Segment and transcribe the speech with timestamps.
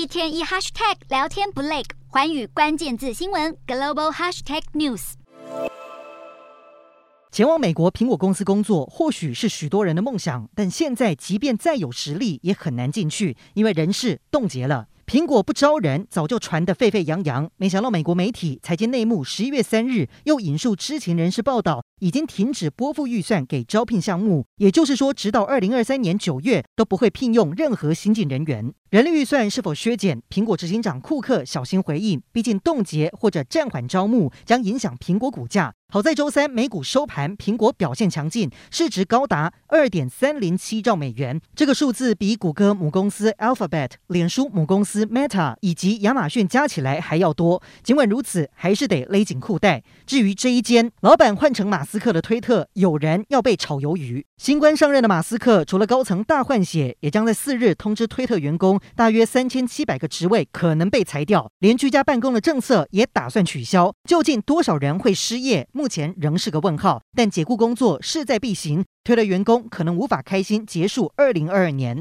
[0.00, 5.12] 一天一 hashtag 聊天不累，环宇关键字新闻 global hashtag news。
[7.30, 14.86] 前往美国苹果公司工作，或许是许多人的梦想，但现在即便再有实力，也很难进去，因为人事冻结了。
[15.10, 17.50] 苹果不招人，早就传得沸沸扬扬。
[17.56, 28.72] 没想到美国媒体财经内幕十一月三日又引述知情人士报道，已经停止拨付预算给招聘项目，也就是说，直到二零二三年九月都不会聘用任何新进人员。
[28.90, 30.22] 人力预算是否削减？
[30.30, 35.74] 苹果执行长库克小心回应，毕竟冻结或者暂缓招募将影响苹果股价。
[35.92, 47.60] 好在周三美股收盘，苹果表现强劲，市值高达二点三零七兆美元，这个数字比谷歌母公司 Alphabet、脸书母公司 Meta 以及亚马逊加起来还要多。
[47.82, 49.82] 尽管如此，还是得勒紧裤带。
[50.06, 54.24] 至于这一间老板换成马斯克的推特，有人要被炒鱿鱼。
[54.36, 63.92] 新官上任的马斯克，除了高层大换血，也将在四日通知推特员工，大约三千七百个职位可能被裁掉，连居家办公的政策也打算取消。
[64.08, 65.66] 究竟多少人会失业？
[65.80, 68.84] 目前仍是个问号，但解雇工作势在必行。
[69.02, 71.98] 推了员工可能无法开心结束二零二二年。